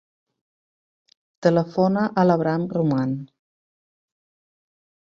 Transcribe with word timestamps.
Telefona 1.47 2.07
a 2.23 2.27
l'Abraham 2.31 2.67
Roman. 2.79 3.17